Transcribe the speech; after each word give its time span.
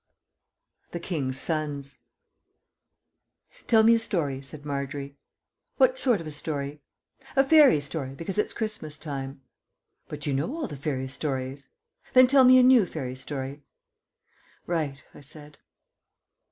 THE 0.93 0.99
KING'S 0.99 1.39
SONS 1.39 1.99
"Tell 3.67 3.83
me 3.83 3.93
a 3.93 3.99
story," 3.99 4.41
said 4.41 4.65
Margery. 4.65 5.15
"What 5.77 5.99
sort 5.99 6.19
of 6.19 6.25
a 6.25 6.31
story?" 6.31 6.81
"A 7.35 7.43
fairy 7.43 7.79
story, 7.79 8.15
because 8.15 8.39
it's 8.39 8.51
Christmas 8.51 8.97
time." 8.97 9.41
"But 10.07 10.25
you 10.25 10.33
know 10.33 10.55
all 10.55 10.65
the 10.65 10.75
fairy 10.75 11.07
stories." 11.07 11.67
"Then 12.13 12.25
tell 12.25 12.45
me 12.45 12.57
a 12.57 12.63
new 12.63 12.87
fairy 12.87 13.15
story." 13.15 13.57
_"Right," 14.67 15.03
I 15.13 15.21
said. 15.21 15.59